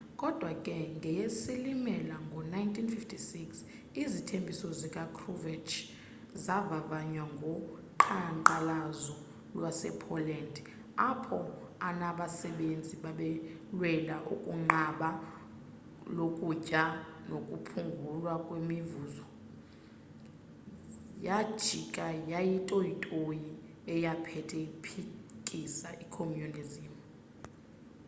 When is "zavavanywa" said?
6.43-7.25